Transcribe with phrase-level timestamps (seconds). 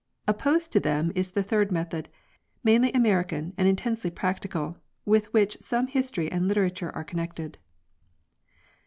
[0.27, 2.09] Opposed to them is the third method,
[2.63, 4.77] mainly American and intensely practical.
[5.05, 7.59] with which some history and literature are connected.